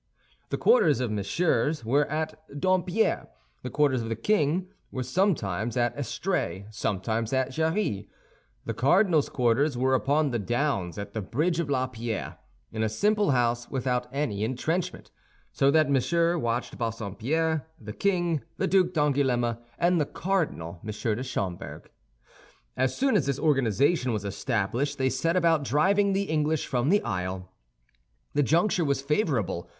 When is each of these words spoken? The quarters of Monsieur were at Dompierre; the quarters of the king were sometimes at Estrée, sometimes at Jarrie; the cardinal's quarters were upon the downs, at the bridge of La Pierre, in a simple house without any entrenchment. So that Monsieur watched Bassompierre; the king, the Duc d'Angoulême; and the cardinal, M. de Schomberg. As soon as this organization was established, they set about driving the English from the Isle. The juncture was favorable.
The 0.49 0.57
quarters 0.57 0.99
of 0.99 1.11
Monsieur 1.11 1.71
were 1.85 2.07
at 2.07 2.33
Dompierre; 2.59 3.27
the 3.61 3.69
quarters 3.69 4.01
of 4.01 4.09
the 4.09 4.15
king 4.15 4.69
were 4.89 5.03
sometimes 5.03 5.77
at 5.77 5.95
Estrée, 5.95 6.65
sometimes 6.73 7.31
at 7.33 7.51
Jarrie; 7.51 8.09
the 8.65 8.73
cardinal's 8.73 9.29
quarters 9.29 9.77
were 9.77 9.93
upon 9.93 10.31
the 10.31 10.39
downs, 10.39 10.97
at 10.97 11.13
the 11.13 11.21
bridge 11.21 11.59
of 11.59 11.69
La 11.69 11.85
Pierre, 11.85 12.39
in 12.71 12.81
a 12.81 12.89
simple 12.89 13.29
house 13.29 13.69
without 13.69 14.07
any 14.11 14.43
entrenchment. 14.43 15.11
So 15.51 15.69
that 15.69 15.91
Monsieur 15.91 16.35
watched 16.35 16.79
Bassompierre; 16.79 17.67
the 17.79 17.93
king, 17.93 18.41
the 18.57 18.65
Duc 18.65 18.93
d'Angoulême; 18.93 19.59
and 19.77 20.01
the 20.01 20.07
cardinal, 20.07 20.79
M. 20.83 20.87
de 20.87 21.21
Schomberg. 21.21 21.91
As 22.75 22.97
soon 22.97 23.15
as 23.15 23.27
this 23.27 23.37
organization 23.37 24.13
was 24.13 24.25
established, 24.25 24.97
they 24.97 25.11
set 25.11 25.35
about 25.35 25.63
driving 25.63 26.13
the 26.13 26.23
English 26.23 26.65
from 26.65 26.89
the 26.89 27.03
Isle. 27.03 27.51
The 28.33 28.41
juncture 28.41 28.83
was 28.83 29.03
favorable. 29.03 29.69